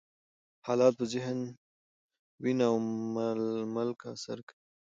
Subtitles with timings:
[0.67, 1.37] حالات په ذهن،
[2.43, 2.77] وینه او
[3.75, 4.57] ملکه اثر کوي.